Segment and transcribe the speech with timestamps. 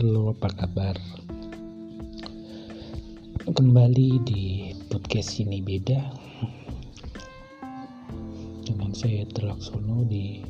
[0.00, 0.96] Halo, apa kabar?
[3.44, 6.00] Kembali di podcast ini beda
[8.64, 10.40] dengan saya Terlaksono di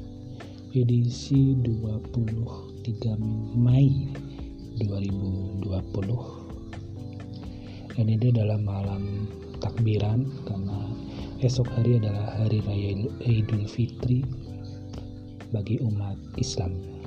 [0.70, 4.14] edisi 23 Mei
[4.86, 5.66] 2020
[7.98, 9.26] dan ini adalah malam
[9.58, 10.78] takbiran karena
[11.42, 14.22] esok hari adalah hari raya Idul Fitri
[15.50, 16.99] bagi umat Islam.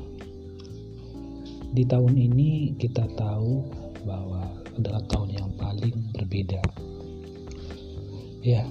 [1.73, 3.65] Di tahun ini kita tahu
[4.05, 4.45] bahwa
[4.77, 6.61] adalah tahun yang paling berbeda.
[8.45, 8.61] Ya,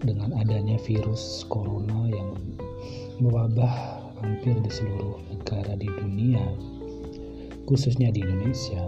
[0.00, 2.32] dengan adanya virus corona yang
[3.20, 6.40] mewabah hampir di seluruh negara di dunia,
[7.68, 8.80] khususnya di Indonesia.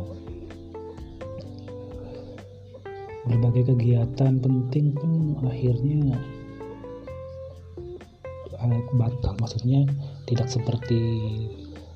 [3.28, 6.16] Berbagai kegiatan penting pun akhirnya
[8.96, 9.84] batal maksudnya
[10.24, 11.00] tidak seperti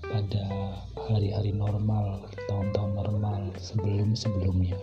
[0.04, 0.76] pada
[1.12, 4.76] hari-hari normal tahun-tahun normal sebelum-sebelumnya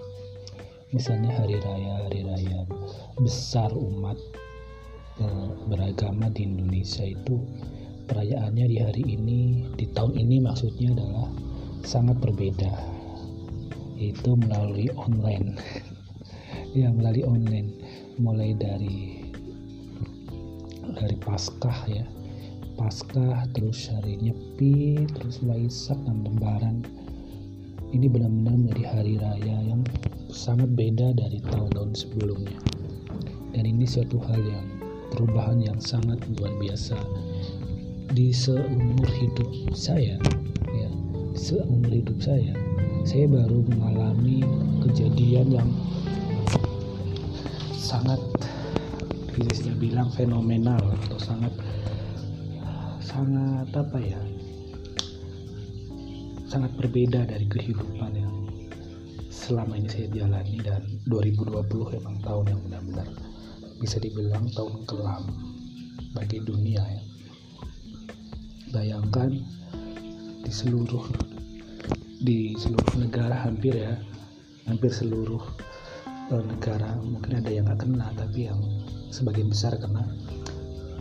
[0.94, 2.60] misalnya hari raya hari raya
[3.22, 4.18] besar umat
[5.22, 7.42] eh, beragama di Indonesia itu
[8.10, 9.40] perayaannya di hari ini
[9.78, 11.30] di tahun ini maksudnya adalah
[11.86, 13.00] sangat berbeda
[14.00, 15.54] yaitu melalui online.
[16.70, 17.74] Ya melalui online.
[18.22, 19.26] Mulai dari
[20.94, 22.06] hari Paskah ya
[22.80, 26.80] Paskah terus hari Nyepi terus Waisak dan Lebaran
[27.92, 29.84] ini benar-benar menjadi hari raya yang
[30.32, 32.56] sangat beda dari tahun-tahun sebelumnya.
[33.52, 34.64] Dan ini suatu hal yang
[35.12, 36.96] perubahan yang sangat luar biasa.
[38.16, 40.16] Di seumur hidup saya
[40.72, 40.90] ya
[41.36, 42.56] seumur hidup saya
[43.04, 44.40] saya baru mengalami
[44.88, 45.70] kejadian yang
[47.76, 48.24] sangat
[49.36, 51.52] bisnisnya bilang fenomenal atau sangat
[53.10, 54.22] sangat apa ya
[56.46, 58.36] sangat berbeda dari kehidupan yang
[59.34, 63.10] selama ini saya jalani dan 2020 emang tahun yang benar-benar
[63.82, 65.26] bisa dibilang tahun kelam
[66.14, 67.04] bagi dunia ya.
[68.70, 69.34] Bayangkan
[70.46, 71.10] di seluruh
[72.22, 73.98] di seluruh negara hampir ya
[74.70, 75.42] hampir seluruh
[76.06, 78.62] eh, negara mungkin ada yang nggak kena tapi yang
[79.10, 80.06] sebagian besar karena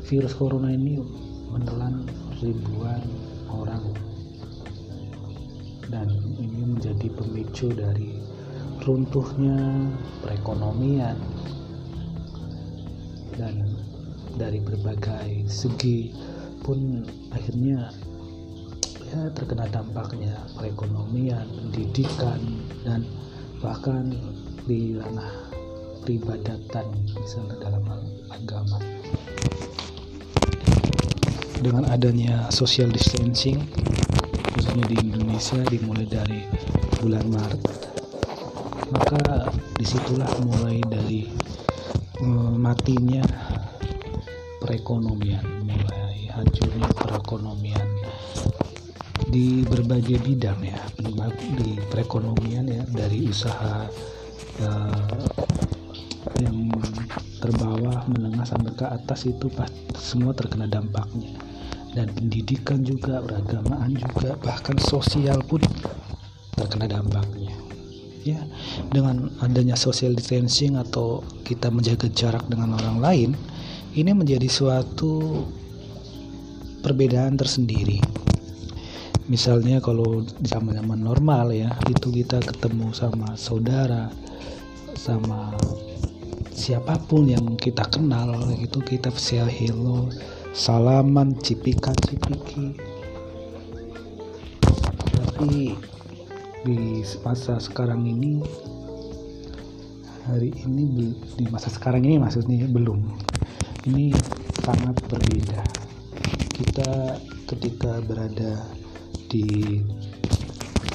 [0.09, 2.04] virus corona ini menelan
[2.41, 3.03] ribuan
[3.48, 3.84] orang.
[5.88, 8.20] Dan ini menjadi pemicu dari
[8.84, 9.88] runtuhnya
[10.20, 11.16] perekonomian
[13.38, 13.54] dan
[14.36, 16.12] dari berbagai segi
[16.62, 17.88] pun akhirnya
[19.09, 22.41] ya terkena dampaknya perekonomian, pendidikan
[22.84, 23.09] dan
[23.65, 24.12] bahkan
[24.69, 25.32] di ranah
[26.04, 26.86] peribadatan
[27.16, 27.84] misalnya dalam
[28.28, 28.78] agama
[31.59, 33.59] dengan adanya social distancing
[34.55, 36.41] khususnya di Indonesia dimulai dari
[36.99, 37.63] bulan Maret.
[38.89, 41.29] Maka di situlah mulai dari
[42.25, 43.23] uh, matinya
[44.59, 47.89] perekonomian mulai hancurnya perekonomian
[49.29, 50.81] di berbagai bidang ya
[51.55, 53.87] di perekonomian ya dari usaha
[54.65, 55.09] uh,
[56.43, 56.73] yang
[57.39, 59.47] terbawah menengah sampai ke atas itu
[59.95, 61.47] semua terkena dampaknya
[61.97, 65.62] dan pendidikan juga beragamaan juga bahkan sosial pun
[66.56, 67.54] terkena dampaknya.
[68.26, 68.44] Ya
[68.93, 73.31] dengan adanya social distancing atau kita menjaga jarak dengan orang lain
[73.97, 75.44] ini menjadi suatu
[76.84, 78.03] perbedaan tersendiri.
[79.28, 84.09] Misalnya kalau di zaman-zaman normal ya itu kita ketemu sama saudara
[84.97, 85.53] sama
[86.53, 90.09] siapa pun yang kita kenal itu kita say hello
[90.53, 92.76] salaman cipika cipiki.
[95.12, 95.76] Tapi
[96.64, 98.42] di masa sekarang ini
[100.28, 103.00] hari ini di masa sekarang ini maksudnya belum.
[103.88, 104.12] Ini
[104.64, 105.62] sangat berbeda.
[106.53, 107.16] Kita
[107.48, 108.66] ketika berada
[109.28, 109.80] di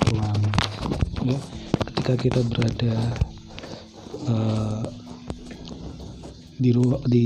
[0.09, 0.41] ruang
[1.23, 1.39] ya
[1.93, 2.95] ketika kita berada
[4.27, 4.83] uh,
[6.59, 6.69] di,
[7.07, 7.23] di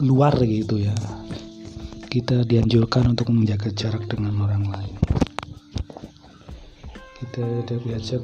[0.00, 0.96] luar gitu ya
[2.10, 4.98] kita dianjurkan untuk menjaga jarak dengan orang lain.
[7.22, 7.46] Kita
[7.86, 8.18] diajak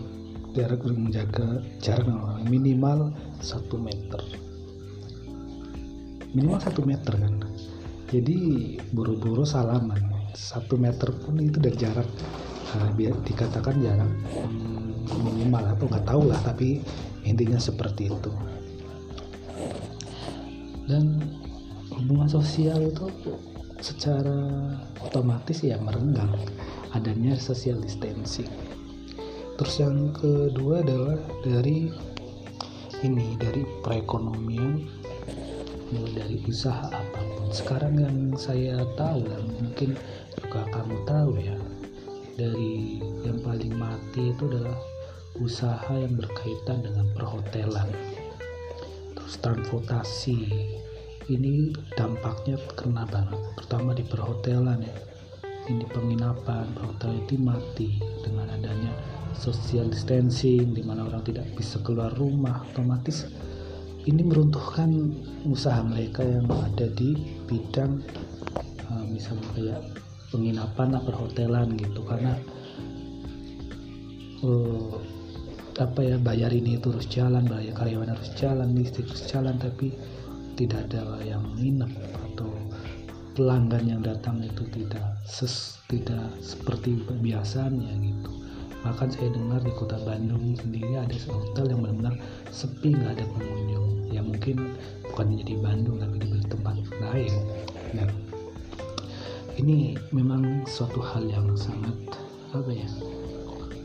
[0.58, 2.98] jarak untuk menjaga jarak dengan orang minimal
[3.38, 4.18] satu meter.
[6.34, 7.34] Minimal satu meter kan?
[8.10, 8.38] Jadi
[8.90, 10.02] buru-buru salaman.
[10.34, 12.10] Satu meter pun itu dari jarak
[12.74, 15.62] nah, biar dikatakan jarak hmm, minimal.
[15.62, 16.82] Atau nggak tahu lah tapi
[17.22, 18.34] intinya seperti itu.
[20.90, 21.22] Dan
[21.94, 23.06] hubungan sosial itu
[23.81, 24.37] secara
[25.05, 26.32] otomatis ya merenggang
[26.96, 28.49] adanya social distancing.
[29.56, 31.88] Terus yang kedua adalah dari
[33.05, 34.84] ini dari perekonomian
[35.93, 37.49] mulai dari usaha apa pun.
[37.55, 39.90] Sekarang yang saya tahu dan mungkin
[40.34, 41.56] juga kamu tahu ya
[42.37, 44.76] dari yang paling mati itu adalah
[45.40, 47.88] usaha yang berkaitan dengan perhotelan.
[49.17, 50.40] Terus transportasi
[51.26, 53.40] ini dampaknya kena banget.
[53.58, 54.94] Pertama di perhotelan ya.
[55.67, 56.67] Ini penginapan.
[56.78, 58.94] Hotel itu mati dengan adanya
[59.34, 63.28] social distancing di mana orang tidak bisa keluar rumah otomatis
[64.06, 65.12] ini meruntuhkan
[65.50, 67.19] usaha mereka yang ada di
[67.50, 67.99] bidang
[68.87, 69.82] uh, misalnya kayak
[70.31, 72.06] penginapan atau perhotelan gitu.
[72.06, 72.38] Karena
[74.46, 74.94] uh,
[75.76, 79.93] apa ya bayar ini terus jalan bayar karyawan harus jalan listrik terus jalan tapi
[80.56, 81.92] tidak ada yang nginep
[82.32, 82.48] atau
[83.36, 88.32] pelanggan yang datang itu tidak ses tidak seperti biasanya gitu.
[88.80, 92.16] Bahkan saya dengar di kota Bandung sendiri ada hotel yang benar-benar
[92.48, 93.88] sepi nggak ada pengunjung.
[94.08, 94.78] Ya mungkin
[95.12, 97.32] bukan di Bandung tapi di tempat lain.
[97.92, 98.08] Nah
[99.60, 101.96] ini memang suatu hal yang sangat
[102.56, 102.88] apa ya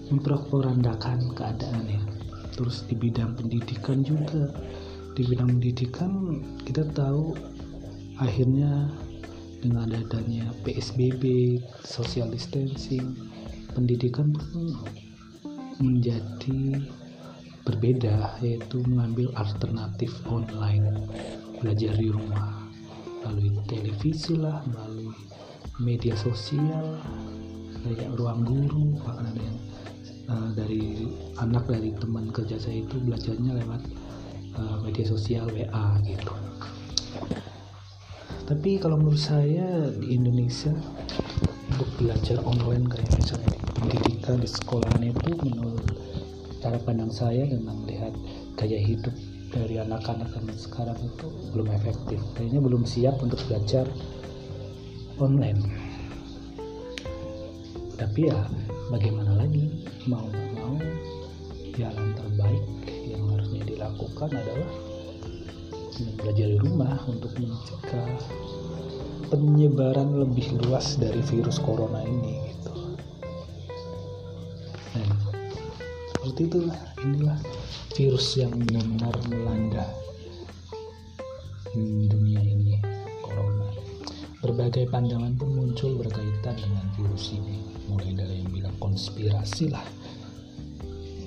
[0.07, 2.01] memperandakan keadaan ya.
[2.55, 4.51] Terus di bidang pendidikan juga
[5.21, 6.11] di bidang pendidikan
[6.65, 7.37] kita tahu
[8.17, 8.89] akhirnya
[9.61, 13.13] dengan adanya PSBB, social distancing,
[13.77, 14.81] pendidikan pun
[15.77, 16.81] menjadi
[17.61, 21.05] berbeda yaitu mengambil alternatif online
[21.61, 22.65] belajar di rumah
[23.21, 25.13] melalui televisi lah melalui
[25.77, 26.97] media sosial
[27.85, 29.59] kayak ruang guru bahkan ada yang
[30.33, 31.05] uh, dari
[31.37, 34.00] anak dari teman kerja saya itu belajarnya lewat
[34.57, 36.33] uh, media sosial WA gitu.
[38.47, 40.75] Tapi kalau menurut saya di Indonesia
[41.71, 45.87] untuk belajar online kayak misalnya di pendidikan di sekolah itu menurut
[46.59, 48.11] cara pandang saya dengan melihat
[48.59, 49.15] gaya hidup
[49.51, 52.19] dari anak-anak zaman sekarang itu belum efektif.
[52.35, 53.87] Kayaknya belum siap untuk belajar
[55.19, 55.59] online.
[57.95, 58.39] Tapi ya
[58.89, 59.87] bagaimana lagi?
[60.09, 60.27] Mau
[60.57, 60.75] mau
[61.77, 62.80] jalan terbaik
[63.91, 64.71] dilakukan adalah
[66.23, 68.07] belajar di rumah untuk mencegah
[69.27, 72.73] penyebaran lebih luas dari virus corona ini gitu.
[74.95, 75.07] Dan
[76.15, 77.39] seperti itulah inilah
[77.99, 79.85] virus yang benar-benar melanda
[82.07, 82.79] dunia ini
[83.19, 83.67] corona.
[84.39, 87.59] Berbagai pandangan pun muncul berkaitan dengan virus ini.
[87.91, 89.83] Mulai dari yang bilang konspirasi lah,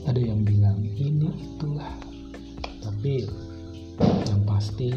[0.04, 2.03] ada yang bilang ini itulah.
[2.84, 3.24] Tapi
[4.28, 4.92] yang pasti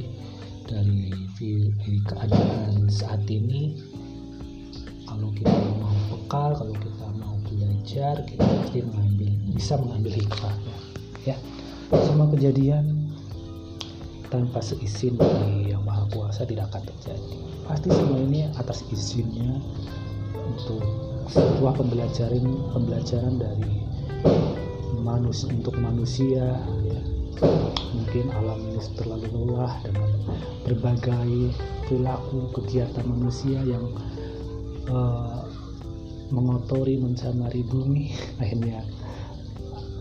[0.68, 1.08] dari,
[1.40, 3.80] dari keadaan saat ini
[5.08, 10.76] kalau kita mau bekal kalau kita mau belajar kita pasti mengambil bisa mengambil hikmahnya
[11.24, 11.38] ya.
[11.88, 13.08] Semua kejadian
[14.28, 17.36] tanpa seizin dari yang maha kuasa tidak akan terjadi.
[17.64, 19.64] Pasti semua ini atas izinnya
[20.36, 20.84] untuk
[21.32, 22.44] sebuah pembelajaran
[22.76, 23.72] pembelajaran dari
[25.00, 27.17] manusia untuk manusia ya
[28.18, 30.10] mungkin alam ini terlalu lelah dengan
[30.66, 31.54] berbagai
[31.86, 33.84] perilaku kegiatan manusia yang
[34.90, 35.46] uh,
[36.34, 38.16] mengotori mencemari bumi.
[38.42, 38.82] Akhirnya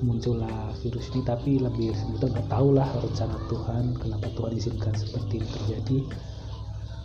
[0.00, 1.22] muncullah virus ini.
[1.26, 5.99] Tapi lebih kita nggak tahu lah rencana Tuhan kenapa Tuhan izinkan seperti ini terjadi.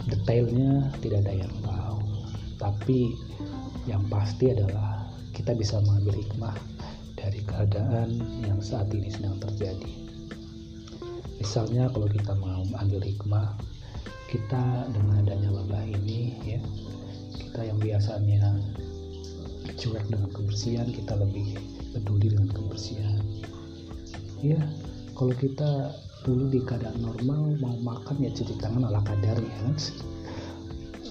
[0.10, 2.00] Detailnya tidak ada yang tahu.
[2.58, 3.00] Tapi
[3.90, 6.56] yang pasti adalah kita bisa mengambil hikmah
[7.18, 10.12] dari keadaan yang saat ini sedang terjadi
[11.42, 13.58] misalnya kalau kita mau ambil hikmah
[14.30, 16.62] kita dengan adanya wabah ini ya
[17.34, 18.62] kita yang biasanya
[19.74, 21.58] cuek dengan kebersihan kita lebih
[21.98, 23.26] peduli dengan kebersihan.
[24.46, 24.62] Ya
[25.18, 29.76] kalau kita dulu di keadaan normal mau makan ya cuci tangan ala kadar ya kan?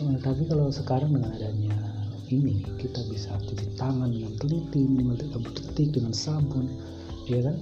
[0.01, 1.77] Nah, tapi kalau sekarang dengan adanya
[2.31, 6.71] ini kita bisa cuci tangan dengan teliti minimal 30 detik dengan sabun
[7.27, 7.59] ya kan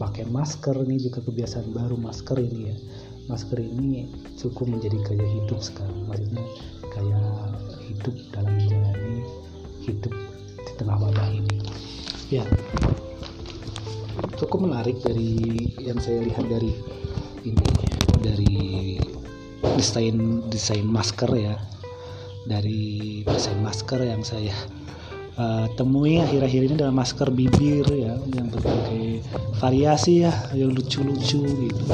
[0.00, 2.76] pakai masker ini juga kebiasaan baru masker ini ya.
[3.28, 4.08] Masker ini
[4.40, 6.42] cukup menjadi gaya hidup sekarang maksudnya
[6.88, 7.22] gaya
[7.84, 9.20] hidup dalam menjalani
[9.84, 10.14] hidup
[10.56, 11.56] di tengah wabah ini.
[12.32, 12.48] Ya
[14.40, 15.36] cukup menarik dari
[15.76, 16.72] yang saya lihat dari
[17.44, 17.68] ini
[18.24, 18.56] dari
[19.76, 21.60] desain desain masker ya.
[22.48, 24.56] Dari desain masker yang saya
[25.36, 29.22] uh, temui akhir-akhir ini adalah masker bibir ya yang berbagai
[29.60, 31.84] variasi ya yang lucu-lucu gitu.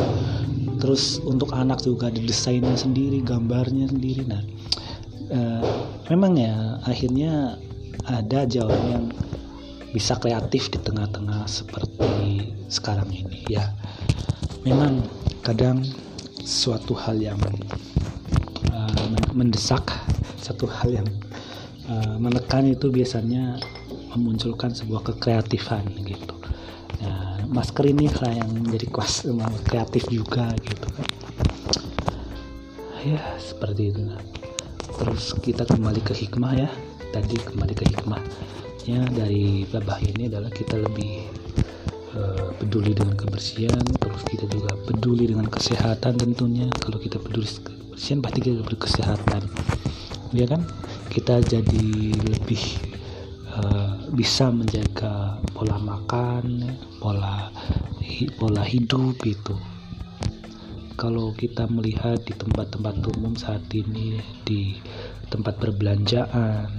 [0.76, 4.22] Terus untuk anak juga ada desainnya sendiri gambarnya sendiri.
[4.28, 4.42] Nah
[5.32, 5.64] uh,
[6.08, 7.58] memang ya akhirnya
[8.06, 9.06] ada aja orang yang
[9.90, 13.72] bisa kreatif di tengah-tengah seperti sekarang ini ya.
[14.62, 15.02] Memang
[15.42, 15.82] kadang
[16.46, 17.38] suatu hal yang
[18.70, 19.82] uh, mendesak
[20.38, 21.08] satu hal yang
[21.90, 23.58] uh, menekan itu biasanya
[24.14, 26.34] memunculkan sebuah kekreatifan gitu.
[27.02, 29.26] Nah masker ini lah yang menjadi kuas
[29.68, 31.06] kreatif juga gitu kan.
[33.06, 34.02] Ya seperti itu.
[34.96, 36.70] Terus kita kembali ke hikmah ya.
[37.14, 41.30] Tadi kembali ke hikmahnya dari babah ini adalah kita lebih
[42.18, 46.66] uh, peduli dengan kebersihan terus kita juga peduli dengan kesehatan tentunya.
[46.82, 49.42] Kalau kita peduli kebersihan pasti kita kesehatan.
[50.34, 50.66] Ya kan
[51.10, 52.62] kita jadi lebih
[53.52, 57.50] uh, bisa menjaga pola makan pola
[58.38, 59.56] pola hidup itu
[60.96, 64.16] kalau kita melihat di tempat-tempat umum saat ini
[64.48, 64.80] di
[65.28, 66.72] tempat perbelanjaan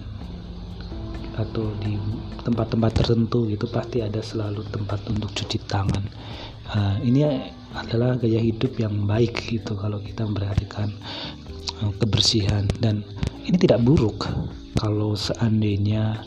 [1.38, 1.94] atau di
[2.42, 6.02] tempat-tempat tertentu itu pasti ada selalu tempat untuk cuci tangan.
[6.74, 7.24] Uh, ini
[7.78, 10.90] adalah gaya hidup yang baik gitu kalau kita memperhatikan
[11.86, 13.06] uh, kebersihan dan
[13.48, 14.28] ini tidak buruk.
[14.78, 16.22] Kalau seandainya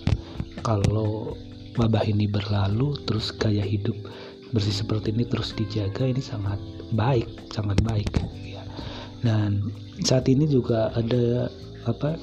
[0.65, 1.37] kalau
[1.77, 3.95] wabah ini berlalu terus gaya hidup
[4.51, 6.59] bersih seperti ini terus dijaga ini sangat
[6.91, 8.11] baik sangat baik
[8.43, 8.67] ya.
[9.23, 9.71] dan
[10.03, 11.47] saat ini juga ada
[11.87, 12.19] apa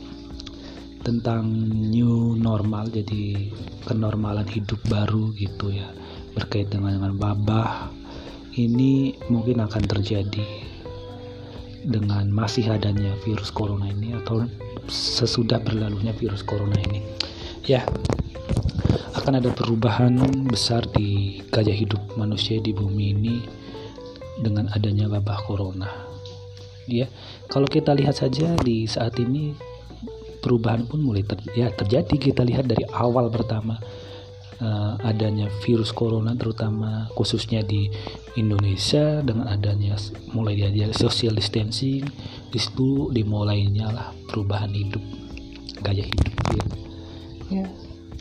[1.08, 1.48] tentang
[1.88, 3.48] new normal jadi
[3.88, 5.88] kenormalan hidup baru gitu ya
[6.36, 7.96] berkait dengan dengan wabah.
[8.58, 10.77] Ini mungkin akan terjadi
[11.86, 14.48] dengan masih adanya virus corona ini atau
[14.88, 17.04] sesudah berlalunya virus corona ini
[17.68, 17.84] ya
[19.18, 20.16] akan ada perubahan
[20.48, 23.36] besar di gaya hidup manusia di bumi ini
[24.40, 25.90] dengan adanya wabah corona.
[26.88, 27.12] Ya,
[27.52, 29.52] kalau kita lihat saja di saat ini
[30.40, 32.16] perubahan pun mulai ter, ya terjadi.
[32.16, 33.76] Kita lihat dari awal pertama
[34.62, 37.90] uh, adanya virus corona terutama khususnya di
[38.38, 39.98] Indonesia dengan adanya
[40.34, 42.06] mulai dia social distancing
[42.50, 45.04] di situ dimulainya lah perubahan hidup
[45.82, 46.66] gaya hidup ya.
[47.62, 47.68] ya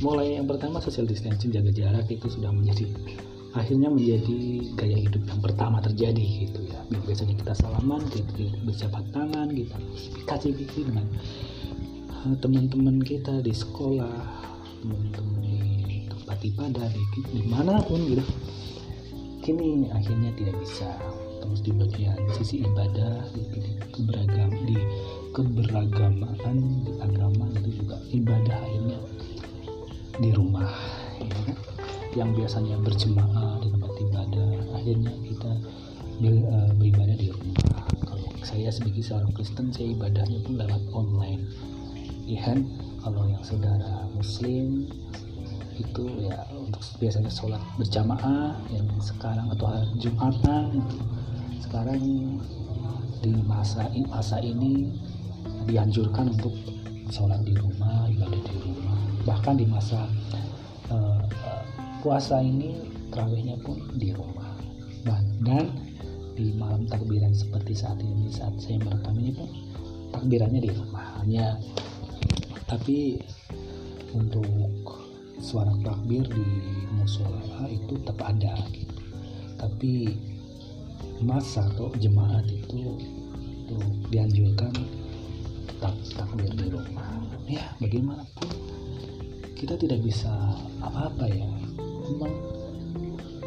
[0.05, 2.85] mulai yang pertama social distancing jaga jarak itu sudah menjadi
[3.57, 4.37] akhirnya menjadi
[4.77, 9.77] gaya hidup yang pertama terjadi gitu ya biasanya kita salaman kita berjabat tangan kita
[10.29, 11.09] kasih gigi dengan
[12.29, 14.45] eh, teman-teman kita di sekolah
[14.85, 15.36] teman-teman
[16.43, 18.25] ibadah di di mana pun gitu.
[19.45, 20.91] Kini akhirnya tidak bisa
[21.39, 23.43] terus di bagian sisi ibadah di,
[23.95, 24.77] keberagam di
[25.31, 28.99] keberagamaan di agama itu juga ibadah akhirnya
[30.19, 30.73] di rumah
[31.23, 31.55] ya kan?
[32.17, 35.53] yang biasanya berjemaah di tempat ibadah akhirnya kita
[36.25, 37.85] uh, beribadah di rumah.
[38.09, 41.45] Kalau saya sebagai seorang Kristen saya ibadahnya pun lewat online.
[42.27, 42.43] Ya
[43.07, 44.91] kalau yang saudara muslim
[45.77, 50.81] itu ya untuk biasanya sholat berjamaah yang sekarang atau hari Jumatan
[51.61, 52.01] sekarang
[53.21, 54.93] di masa masa ini
[55.67, 56.55] dianjurkan untuk
[57.11, 58.99] sholat di rumah ibadah di rumah.
[59.27, 60.07] Bahkan di masa
[60.91, 61.23] uh,
[62.03, 62.75] puasa ini
[63.11, 64.55] terawihnya pun di rumah.
[65.47, 65.71] Dan
[66.35, 69.49] di malam takbiran seperti saat ini saat saya merekam ini pun
[70.11, 71.23] takbirannya di rumah.
[71.23, 71.55] Hanya
[72.67, 73.23] tapi
[74.11, 74.47] untuk
[75.41, 76.47] suara takbir di
[76.97, 78.55] musola itu tetap ada.
[78.73, 78.95] Gitu.
[79.57, 80.13] tapi
[81.25, 83.01] masa atau jemaat itu
[83.65, 83.77] itu
[84.13, 84.73] dianjurkan
[85.65, 87.09] tetap takbir di rumah.
[87.49, 88.53] Ya bagaimanapun
[89.57, 90.29] kita tidak bisa
[90.85, 91.49] apa-apa ya.
[92.13, 92.33] Memang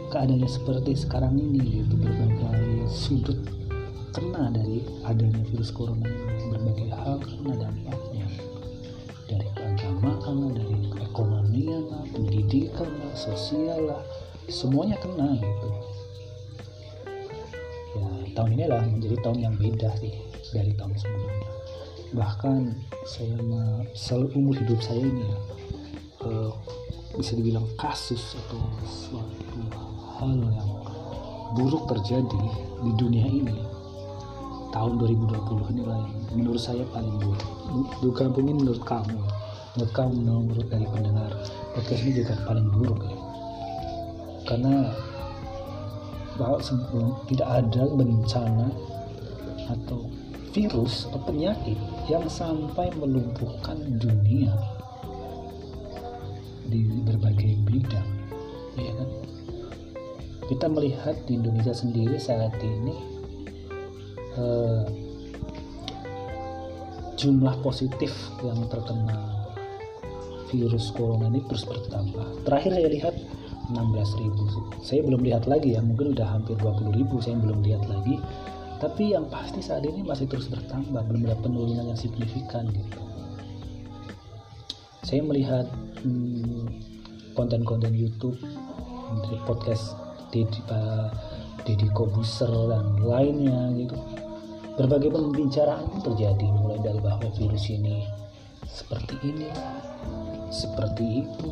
[0.10, 1.93] keadaannya seperti sekarang ini gitu.
[1.93, 3.39] Berbagai sudut
[4.10, 6.10] kena dari adanya virus corona
[6.50, 8.25] berbagai hal kena dampaknya.
[9.29, 10.88] Dari keagamaan dari
[11.50, 14.01] keekonomian lah pendidikan lah sosial lah
[14.50, 15.70] semuanya kena gitu.
[17.98, 20.13] Ya tahun ini adalah menjadi tahun yang beda sih
[20.53, 21.50] dari tahun sebelumnya.
[22.13, 22.62] Bahkan
[23.06, 23.38] saya
[23.94, 25.39] selalu umur hidup saya ini ya
[26.25, 26.51] uh,
[27.18, 29.62] bisa dibilang kasus atau suatu
[30.22, 30.72] hal yang
[31.58, 32.44] buruk terjadi
[32.86, 33.58] di dunia ini.
[34.70, 37.41] Tahun 2020 inilah yang menurut saya paling buruk.
[38.06, 39.18] Juga mungkin menurut kamu
[39.77, 40.17] kamu
[40.49, 41.29] menurut dari pendengar
[41.77, 43.17] podcast ini juga paling buruk ya.
[44.49, 44.89] Karena
[46.39, 46.57] bahwa
[47.29, 48.67] tidak ada bencana
[49.69, 50.09] atau
[50.49, 51.77] virus atau penyakit
[52.09, 54.49] yang sampai melumpuhkan dunia
[56.65, 58.09] di berbagai bidang
[58.79, 59.09] ya kan?
[60.49, 62.95] Kita melihat di Indonesia sendiri saat ini
[64.33, 64.83] eh,
[67.19, 69.38] jumlah positif yang terkena
[70.50, 72.46] virus corona ini terus bertambah.
[72.46, 73.15] Terakhir saya lihat
[73.70, 78.18] 16.000 saya belum lihat lagi ya mungkin udah hampir 20.000 saya belum lihat lagi.
[78.79, 83.00] Tapi yang pasti saat ini masih terus bertambah belum ada penurunan yang signifikan gitu.
[85.03, 85.68] Saya melihat
[86.01, 86.63] hmm,
[87.36, 88.39] konten-konten YouTube
[89.25, 90.00] dari podcast
[90.32, 91.12] Deddy, uh,
[91.68, 93.98] Deddy Kobuser dan lainnya gitu.
[94.79, 98.08] Berbagai pembicaraan terjadi mulai dari bahwa virus ini
[98.69, 99.49] seperti ini
[100.49, 101.49] seperti itu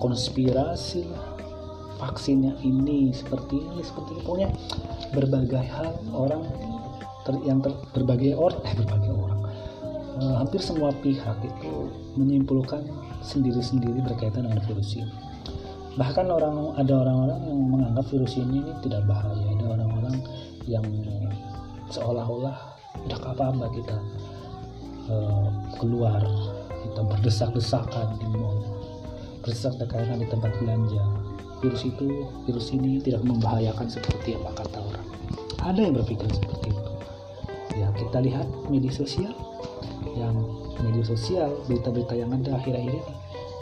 [0.00, 1.08] konspirasi
[1.96, 4.22] vaksinnya ini seperti ini seperti ini.
[4.24, 4.50] Pokoknya
[5.16, 6.44] berbagai hal orang
[7.24, 9.40] ter, yang ter, berbagai orang eh berbagai orang.
[10.16, 11.72] Uh, hampir semua pihak itu
[12.16, 12.88] menyimpulkan
[13.20, 15.12] sendiri-sendiri berkaitan dengan virus ini.
[15.96, 19.44] Bahkan orang ada orang-orang yang menganggap virus ini, ini tidak bahaya.
[19.56, 20.16] Ada orang-orang
[20.68, 20.84] yang
[21.88, 22.56] seolah-olah
[23.08, 23.96] tidak apa-apa kita
[25.10, 25.48] uh,
[25.78, 26.22] keluar
[26.82, 28.58] kita berdesak-desakan di mall.
[29.42, 31.02] Berdesak-desakan di tempat belanja.
[31.64, 35.06] Virus itu virus ini tidak membahayakan seperti apa kata orang.
[35.64, 36.92] Ada yang berpikir seperti itu.
[37.76, 39.34] Ya kita lihat media sosial.
[40.16, 40.36] Yang
[40.80, 43.14] media sosial berita-berita yang ada akhir-akhir ini.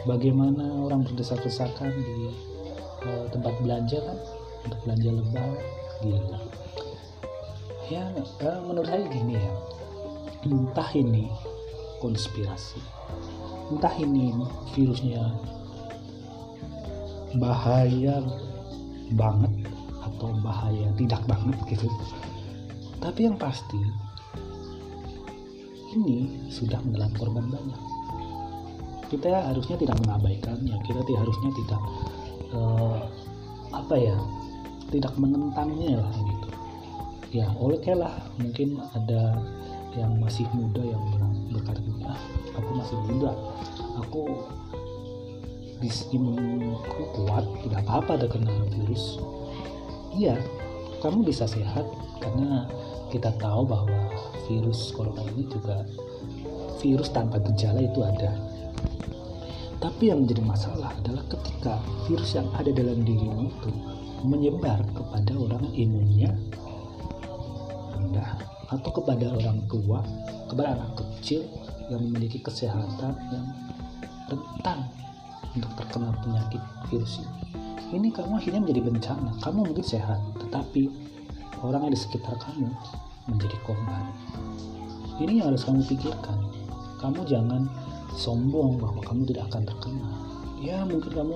[0.05, 2.29] Bagaimana orang berdesak-desakan di
[3.09, 4.17] uh, tempat belanja kan?
[4.69, 5.51] Untuk belanja lebah
[6.03, 6.39] gila.
[7.89, 8.03] Ya
[8.43, 9.53] uh, menurut saya gini ya
[10.45, 11.29] entah ini
[11.99, 12.79] konspirasi
[13.73, 14.29] entah ini
[14.77, 15.25] virusnya
[17.41, 18.21] bahaya
[19.13, 19.53] banget
[20.01, 21.89] atau bahaya tidak banget gitu.
[23.01, 23.77] Tapi yang pasti
[25.95, 27.81] ini sudah menelan korban banyak.
[29.11, 31.81] Kita harusnya tidak mengabaikannya kita harusnya tidak
[32.55, 32.97] uh,
[33.75, 34.17] apa ya
[34.89, 36.49] tidak menentangnya lah gitu.
[37.35, 39.43] Ya oleh lah mungkin ada
[39.95, 41.03] yang masih muda yang
[41.51, 42.19] berkata ah
[42.55, 43.31] aku masih muda.
[44.03, 44.21] Aku
[46.11, 49.21] imunku kuat tidak apa-apa ada kena virus
[50.17, 50.33] iya
[51.03, 51.85] kamu bisa sehat
[52.23, 52.65] karena
[53.13, 54.09] kita tahu bahwa
[54.49, 55.85] virus corona ini juga
[56.81, 58.33] virus tanpa gejala itu ada.
[59.79, 61.77] Tapi yang menjadi masalah adalah ketika
[62.09, 63.71] virus yang ada dalam dirimu itu
[64.25, 66.33] menyebar kepada orang imunnya
[67.93, 70.01] rendah atau kepada orang tua,
[70.49, 71.45] kepada anak kecil
[71.89, 73.45] yang memiliki kesehatan yang
[74.25, 74.89] rentan
[75.53, 77.33] untuk terkena penyakit virus ini.
[77.93, 79.31] Ini kamu akhirnya menjadi bencana.
[79.45, 80.89] Kamu mungkin sehat, tetapi
[81.61, 82.73] orang yang di sekitar kamu
[83.29, 84.09] menjadi korban.
[85.21, 86.39] Ini yang harus kamu pikirkan.
[86.99, 87.69] Kamu jangan
[88.17, 90.09] sombong bahwa kamu tidak akan terkena.
[90.57, 91.35] Ya mungkin kamu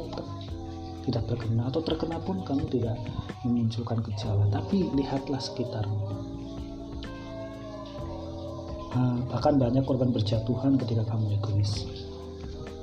[1.06, 2.98] tidak terkena atau terkena pun kamu tidak
[3.46, 4.50] memunculkan gejala.
[4.50, 6.39] Tapi lihatlah sekitarmu
[9.30, 11.86] akan banyak korban berjatuhan ketika kamu egois.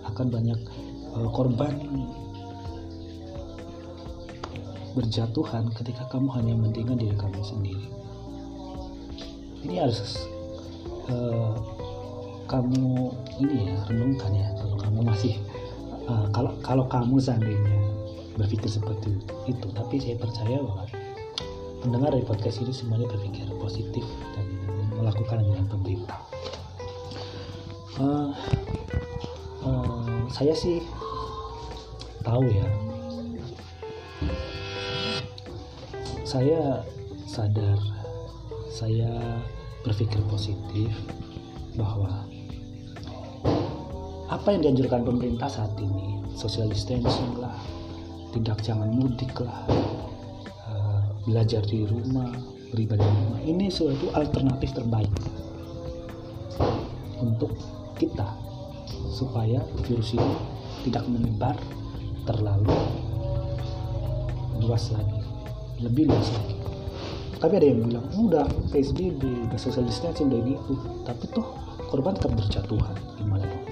[0.06, 0.58] Akan banyak
[1.12, 1.74] uh, korban
[4.96, 7.86] berjatuhan ketika kamu hanya mementingkan diri kamu sendiri.
[9.66, 10.24] Ini harus
[11.10, 11.52] uh,
[12.46, 13.10] kamu
[13.42, 15.34] ini ya renungkan ya kalau kamu masih
[16.06, 17.76] uh, kalau kalau kamu seandainya
[18.38, 19.10] berpikir seperti
[19.50, 19.66] itu.
[19.74, 20.86] Tapi saya percaya bahwa
[21.84, 24.55] pendengar dari podcast ini semuanya berpikir positif dan
[24.96, 26.20] melakukan dengan pemerintah.
[27.96, 28.32] Uh,
[29.64, 30.84] uh, saya sih
[32.24, 32.68] tahu ya.
[36.26, 36.82] Saya
[37.24, 37.78] sadar
[38.76, 39.40] saya
[39.86, 40.90] berpikir positif
[41.80, 42.26] bahwa
[44.26, 47.56] apa yang dianjurkan pemerintah saat ini social distancing lah
[48.34, 49.64] tidak jangan mudik lah
[50.68, 55.12] uh, belajar di rumah beribadah di ini suatu alternatif terbaik
[57.22, 57.54] untuk
[57.96, 58.26] kita
[59.10, 60.34] supaya virus ini
[60.86, 61.56] tidak menyebar
[62.26, 62.74] terlalu
[64.60, 65.26] luas lagi
[65.80, 66.56] lebih luas lagi.
[67.36, 69.20] Tapi ada yang bilang udah PSBB
[69.52, 70.74] udah social distancing udah gitu.
[71.04, 71.44] Tapi tuh
[71.92, 72.96] korban tetap berjatuhan.
[73.20, 73.64] Gimana dong?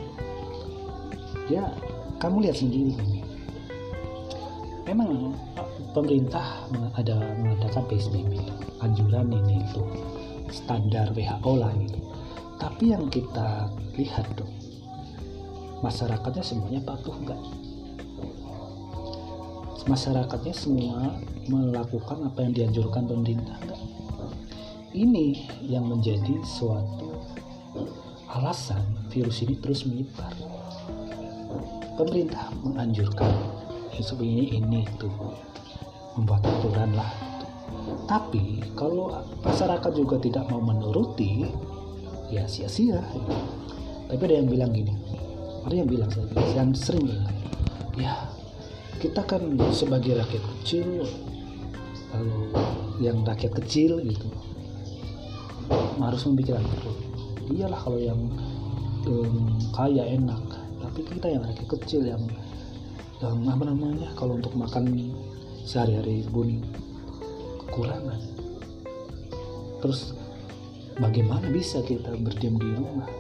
[1.49, 1.73] Ya
[2.21, 2.97] kamu lihat sendiri
[4.85, 5.33] memang
[5.97, 8.37] pemerintah ada mengadakan PSBB
[8.85, 9.83] anjuran ini itu
[10.53, 12.01] standar WHO lah gitu
[12.61, 14.53] tapi yang kita lihat dong
[15.81, 17.41] masyarakatnya semuanya patuh enggak
[19.85, 21.17] masyarakatnya semua
[21.49, 23.83] melakukan apa yang dianjurkan pemerintah enggak
[24.95, 27.19] ini yang menjadi suatu
[28.31, 30.31] alasan virus ini terus menyebar.
[31.99, 33.31] Pemerintah menganjurkan
[33.91, 35.11] ya sebenarnya ini itu.
[36.15, 37.11] Membuat aturan lah
[38.05, 39.13] tapi kalau
[39.45, 41.49] masyarakat juga tidak mau menuruti
[42.33, 43.01] ya sia-sia.
[44.09, 44.95] Tapi ada yang bilang gini
[45.65, 46.11] ada yang bilang
[46.53, 47.29] yang sering bilang
[47.97, 48.13] ya
[49.01, 49.41] kita kan
[49.73, 51.09] sebagai rakyat kecil
[52.13, 52.41] lalu
[53.01, 54.29] yang rakyat kecil gitu
[55.99, 56.99] harus memikirkan perut
[57.49, 58.21] iyalah kalau yang
[59.09, 60.45] um, kaya enak
[60.85, 62.23] tapi kita yang rakyat kecil yang
[63.25, 65.17] yang apa namanya kalau untuk makan
[65.65, 66.61] sehari-hari pun
[67.75, 68.23] kekurangan.
[69.83, 70.15] Terus
[70.95, 73.11] bagaimana bisa kita berdiam di rumah?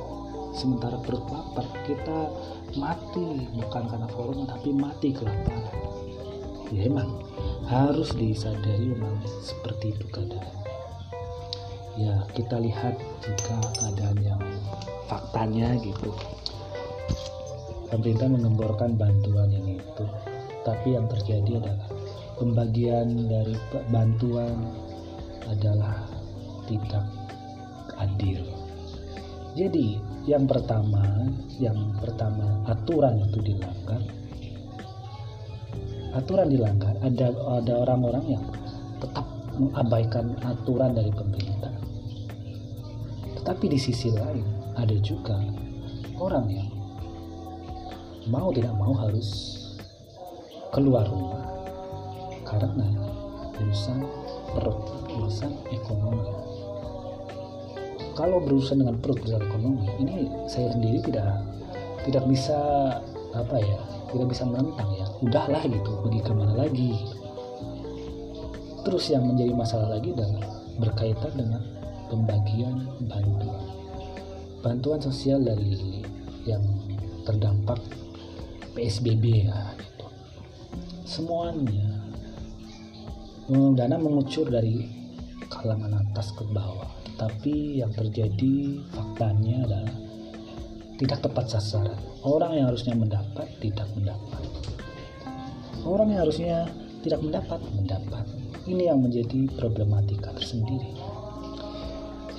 [0.54, 2.30] Sementara perut lapar kita
[2.78, 3.50] mati.
[3.50, 5.74] Bukan karena corona tapi mati kelaparan.
[6.70, 7.18] Ya emang
[7.66, 10.54] harus disadari memang seperti itu keadaan.
[11.98, 12.94] Ya kita lihat
[13.26, 14.42] jika keadaan yang
[15.10, 16.14] faktanya gitu.
[17.90, 20.06] Pemerintah mengemborkan bantuan yang itu.
[20.62, 21.93] Tapi yang terjadi adalah
[22.38, 23.54] pembagian dari
[23.90, 24.54] bantuan
[25.46, 26.06] adalah
[26.66, 27.04] tidak
[28.00, 28.42] adil.
[29.54, 31.30] Jadi yang pertama
[31.62, 34.02] yang pertama aturan itu dilanggar.
[36.14, 36.94] Aturan dilanggar.
[37.02, 37.30] Ada
[37.62, 38.44] ada orang-orang yang
[38.98, 41.74] tetap mengabaikan aturan dari pemerintah.
[43.38, 44.42] Tetapi di sisi lain
[44.74, 45.38] ada juga
[46.18, 46.70] orang yang
[48.26, 49.60] mau tidak mau harus
[50.74, 51.53] keluar rumah
[52.60, 52.86] karena
[53.58, 53.98] urusan
[54.54, 54.78] perut
[55.10, 56.30] urusan ekonomi.
[58.14, 61.42] Kalau berurusan dengan perut urusan ekonomi ini saya sendiri tidak
[62.06, 62.58] tidak bisa
[63.34, 63.78] apa ya
[64.14, 65.06] tidak bisa menentang ya.
[65.22, 66.92] Udahlah gitu pergi ke mana lagi?
[68.84, 70.44] Terus yang menjadi masalah lagi adalah
[70.78, 71.62] berkaitan dengan
[72.12, 73.64] pembagian bantuan.
[74.60, 76.04] Bantuan sosial dari
[76.44, 76.62] yang
[77.24, 77.80] terdampak
[78.76, 80.06] PSBB ya gitu.
[81.06, 81.93] semuanya
[83.50, 84.88] dana mengucur dari
[85.52, 86.88] kalangan atas ke bawah.
[87.14, 89.94] Tapi yang terjadi faktanya adalah
[90.96, 91.98] tidak tepat sasaran.
[92.24, 94.42] Orang yang harusnya mendapat tidak mendapat.
[95.84, 96.64] Orang yang harusnya
[97.04, 98.24] tidak mendapat mendapat.
[98.64, 100.96] Ini yang menjadi problematika tersendiri.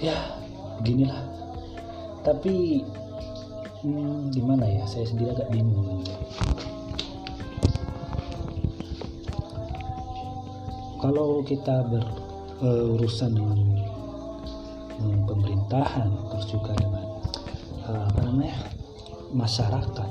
[0.02, 0.18] Ya
[0.82, 1.22] beginilah.
[2.26, 2.82] Tapi
[3.86, 4.84] hmm, gimana ya?
[4.90, 6.02] Saya sendiri agak bingung
[11.06, 13.62] kalau kita berurusan dengan
[14.98, 17.06] hmm, pemerintahan terus juga dengan
[17.86, 18.58] uh, apa namanya
[19.30, 20.10] masyarakat.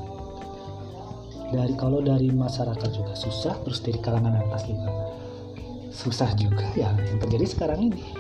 [1.51, 4.91] Dari kalau dari masyarakat juga susah terus dari kalangan atas juga
[5.91, 6.63] susah juga.
[6.79, 8.15] Ya yang terjadi sekarang ini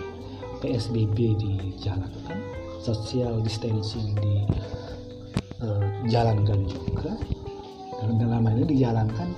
[0.58, 2.38] PSBB dijalankan
[2.82, 4.50] social distancing di
[5.62, 7.14] uh, jalankan juga
[8.02, 9.30] dan dalam ini dijalankan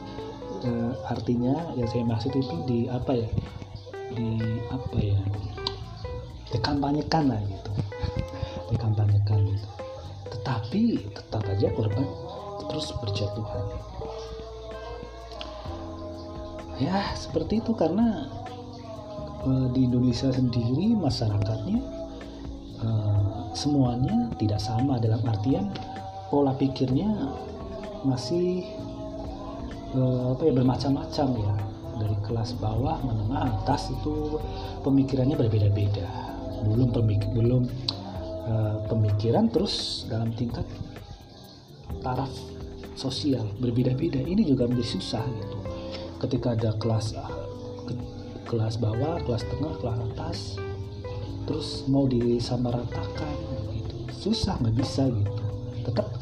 [0.67, 3.29] uh, artinya yang saya maksud itu di apa ya?
[4.13, 4.29] Di
[4.69, 5.19] apa ya?
[6.51, 7.71] Dikampanyekan lah gitu.
[8.75, 9.69] Dikampanyekan gitu.
[10.35, 10.83] Tetapi
[11.15, 12.07] tetap aja korban
[12.67, 13.65] terus berjatuhan.
[16.77, 18.29] Ya seperti itu karena
[19.47, 21.81] uh, di Indonesia sendiri masyarakatnya
[22.85, 25.73] uh, semuanya tidak sama dalam artian
[26.29, 27.09] pola pikirnya
[28.05, 28.67] masih
[29.97, 31.55] uh, apa ya bermacam-macam ya.
[31.97, 34.37] Dari kelas bawah menengah atas itu
[34.85, 36.05] pemikirannya berbeda-beda.
[36.69, 37.65] Belum pemikir belum
[38.45, 40.69] uh, pemikiran terus dalam tingkat
[42.05, 42.29] taraf
[42.93, 44.21] sosial berbeda-beda.
[44.21, 45.59] Ini juga menjadi susah gitu.
[46.21, 47.17] Ketika ada kelas
[47.89, 47.95] ke,
[48.49, 50.39] kelas bawah kelas tengah kelas atas
[51.49, 53.35] terus mau disamaratakan
[53.73, 53.97] gitu.
[54.13, 55.45] Susah nggak bisa gitu.
[55.81, 56.13] Tetap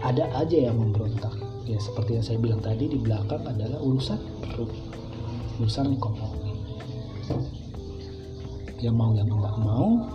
[0.00, 4.70] ada aja yang memberontak ya seperti yang saya bilang tadi di belakang adalah urusan perut.
[5.60, 6.50] Urusan ekonomi
[8.80, 10.08] yang mau yang enggak mau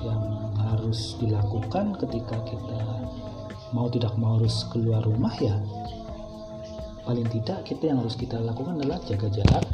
[0.00, 0.22] yang
[0.56, 2.80] harus dilakukan ketika kita
[3.76, 5.52] mau tidak mau harus keluar rumah ya
[7.04, 9.68] paling tidak kita yang harus kita lakukan adalah jaga jarak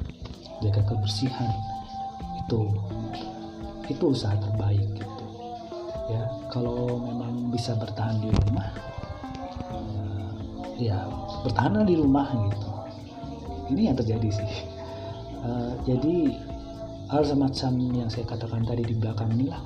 [0.61, 1.53] jaga kebersihan.
[2.47, 2.73] Itu
[3.87, 5.27] itu usaha terbaik gitu.
[6.11, 8.71] Ya kalau memang bisa bertahan di rumah
[10.77, 11.09] ya
[11.45, 12.69] bertahan di rumah gitu.
[13.75, 14.51] Ini yang terjadi sih.
[15.43, 16.37] Uh, jadi
[17.11, 19.63] hal semacam yang saya katakan tadi di belakang inilah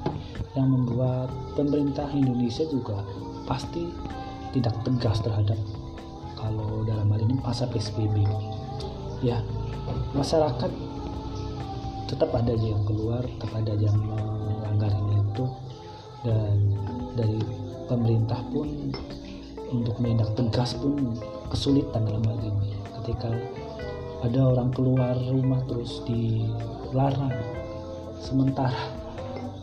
[0.52, 3.00] yang membuat pemerintah Indonesia juga
[3.48, 3.88] pasti
[4.52, 5.56] tidak tegas terhadap
[6.36, 8.26] kalau dalam hal ini masa PSBB
[9.22, 9.40] ya
[10.12, 10.72] masyarakat
[12.10, 15.44] tetap ada aja yang keluar tetap ada aja yang melanggar ini itu.
[16.20, 16.76] Dan
[17.16, 17.40] dari
[17.88, 18.92] pemerintah pun
[19.70, 21.14] untuk menindak tegas pun
[21.50, 22.74] kesulitan dalam hal ini.
[23.00, 23.30] Ketika
[24.20, 27.32] ada orang keluar rumah terus dilarang
[28.20, 28.76] sementara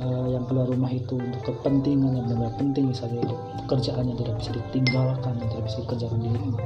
[0.01, 4.35] uh, yang keluar rumah itu untuk kepentingan yang benar-benar penting misalnya untuk pekerjaan yang tidak
[4.41, 6.63] bisa ditinggalkan yang tidak bisa dikerjakan di rumah.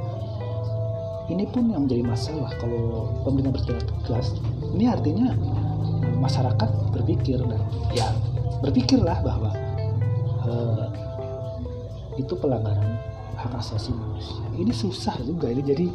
[1.30, 4.26] Ini pun yang menjadi masalah kalau pemerintah bertindak tegas.
[4.74, 5.28] Ini artinya
[6.18, 7.62] masyarakat berpikir dan
[7.94, 8.08] ya
[8.62, 9.50] berpikirlah bahwa
[10.44, 10.86] uh,
[12.20, 13.11] itu pelanggaran
[13.42, 14.46] hak asasi manusia.
[14.54, 15.62] Ini susah juga ini.
[15.66, 15.86] Jadi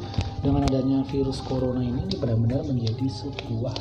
[0.43, 3.75] dengan adanya virus corona ini ini benar-benar menjadi sebuah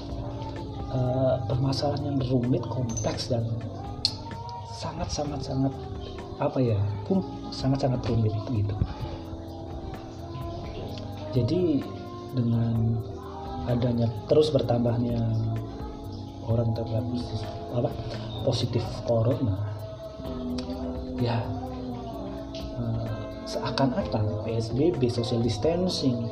[0.95, 3.43] uh, permasalahan yang rumit kompleks dan
[4.71, 5.73] sangat sangat sangat
[6.37, 8.77] apa ya pun sangat sangat rumit gitu.
[11.35, 11.85] Jadi
[12.33, 13.03] dengan
[13.67, 15.19] adanya terus bertambahnya
[16.47, 17.03] orang terpapar
[17.75, 17.91] apa
[18.47, 19.59] positif corona
[21.19, 21.43] ya
[22.79, 23.16] uh,
[23.47, 26.27] seakan-akan PSBB social distancing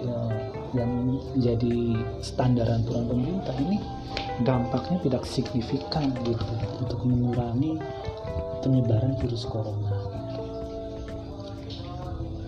[0.00, 0.18] ya,
[0.72, 3.78] yang menjadi standar aturan pemerintah ini
[4.42, 6.44] dampaknya tidak signifikan gitu
[6.80, 7.76] untuk mengurangi
[8.64, 9.92] penyebaran virus corona.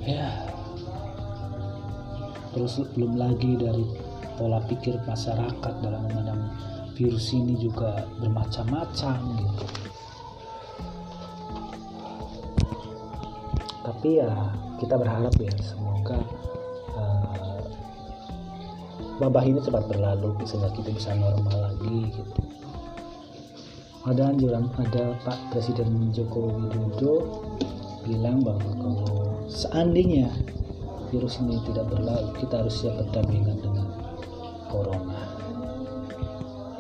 [0.05, 0.49] Ya.
[2.51, 3.87] Terus belum lagi dari
[4.35, 6.51] pola pikir masyarakat dalam memandang
[6.99, 9.80] virus ini juga bermacam-macam gitu
[14.01, 14.33] tapi ya
[14.81, 16.25] kita berharap ya semoga
[16.97, 17.61] uh,
[19.45, 22.41] ini cepat berlalu sehingga kita bisa normal lagi gitu.
[24.09, 27.45] Ada anjuran ada Pak Presiden Joko Widodo
[28.09, 30.33] bilang bahwa kalau seandainya
[31.13, 33.85] virus ini tidak berlalu kita harus siap berdampingan dengan
[34.73, 35.21] corona.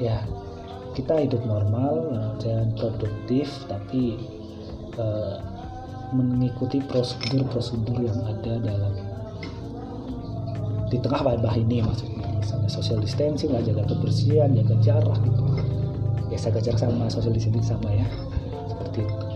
[0.00, 0.24] Ya
[0.96, 4.16] kita hidup normal dan produktif tapi
[4.96, 5.59] uh,
[6.12, 8.94] mengikuti prosedur-prosedur yang ada dalam
[10.90, 12.26] di tengah wabah ini maksudnya.
[12.42, 15.42] Misalnya social distancing lah jaga kebersihan jaga jarak gitu.
[16.34, 18.06] Ya jaga jarak sama social distancing sama ya
[18.70, 19.26] seperti itu.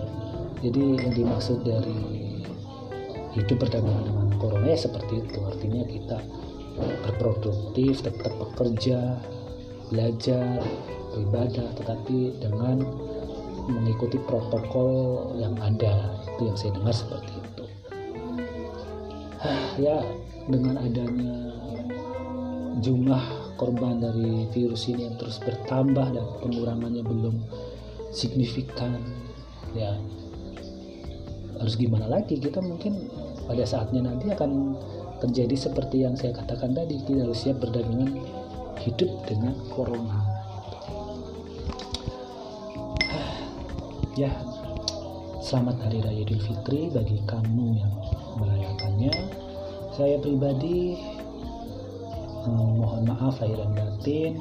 [0.65, 2.01] Jadi yang dimaksud dari
[3.39, 5.39] hidup berdampingan dengan corona ya seperti itu.
[5.47, 6.19] Artinya kita
[7.07, 9.23] berproduktif tetap bekerja
[9.95, 10.59] belajar
[11.15, 12.83] beribadah tetapi dengan
[13.71, 17.65] mengikuti protokol yang ada itu yang saya dengar seperti itu.
[19.79, 19.99] Ya
[20.51, 21.35] dengan adanya
[22.83, 23.23] jumlah
[23.55, 27.39] korban dari virus ini yang terus bertambah dan pengurangannya belum
[28.11, 28.99] signifikan
[29.79, 29.95] ya
[31.59, 32.37] harus gimana lagi?
[32.39, 33.09] Kita mungkin
[33.47, 34.75] pada saatnya nanti akan
[35.23, 38.21] terjadi seperti yang saya katakan tadi kita harus siap berdampingan
[38.83, 40.19] hidup dengan corona.
[44.15, 44.31] Ya
[45.45, 47.93] selamat hari raya Idul Fitri bagi kamu yang
[48.41, 49.13] merayakannya.
[49.93, 50.97] Saya pribadi
[52.49, 54.41] eh, mohon maaf lahir dan batin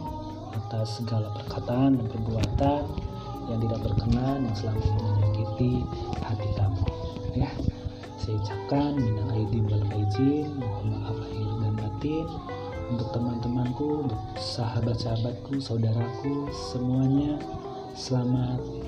[0.56, 2.82] atas segala perkataan dan perbuatan
[3.52, 5.74] yang tidak berkenan yang selama ini menyakiti
[6.24, 6.84] hati kamu.
[7.36, 7.52] Ya
[8.24, 12.26] saya ucapkan minal aidin wal faizin mohon maaf lahir dan batin
[12.96, 17.36] untuk teman-temanku untuk sahabat-sahabatku saudaraku semuanya.
[17.94, 18.83] Selamat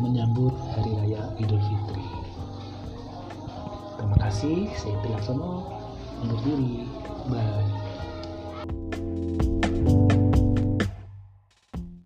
[0.00, 2.06] menyambut hari raya Idul Fitri.
[4.00, 5.68] Terima kasih saya Pilaksono
[6.24, 6.88] undur diri.
[7.28, 7.69] Bye